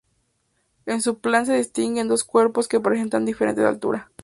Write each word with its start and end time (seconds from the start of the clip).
En 0.87 0.99
su 1.03 1.19
planta 1.19 1.51
se 1.51 1.57
distinguen 1.57 2.07
dos 2.07 2.23
cuerpos 2.23 2.67
que 2.67 2.79
presentan 2.79 3.23
diferente 3.23 3.63
altura. 3.63 4.09